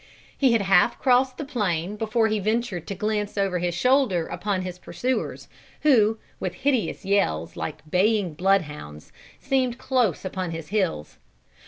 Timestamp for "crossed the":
0.97-1.45